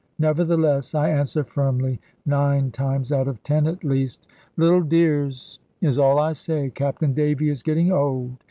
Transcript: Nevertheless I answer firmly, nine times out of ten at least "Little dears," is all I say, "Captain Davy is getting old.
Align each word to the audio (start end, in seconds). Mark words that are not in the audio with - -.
Nevertheless 0.17 0.95
I 0.95 1.11
answer 1.11 1.43
firmly, 1.43 1.99
nine 2.25 2.71
times 2.71 3.11
out 3.11 3.27
of 3.27 3.43
ten 3.43 3.67
at 3.67 3.83
least 3.83 4.25
"Little 4.57 4.81
dears," 4.81 5.59
is 5.79 5.99
all 5.99 6.17
I 6.17 6.33
say, 6.33 6.71
"Captain 6.71 7.13
Davy 7.13 7.49
is 7.49 7.61
getting 7.61 7.91
old. 7.91 8.35